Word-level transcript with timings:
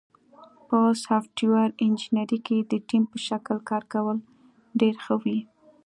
په 0.67 0.79
سافټویر 1.05 1.69
انجینری 1.85 2.39
کې 2.47 2.57
د 2.71 2.73
ټیم 2.87 3.03
په 3.11 3.17
شکل 3.27 3.57
کار 3.69 3.83
کول 3.93 4.17
ډېر 4.79 4.95
ښه 5.03 5.15
وي. 5.23 5.39